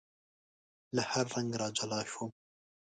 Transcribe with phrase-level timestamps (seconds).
[0.95, 2.29] له هر رنګ را جلا شوم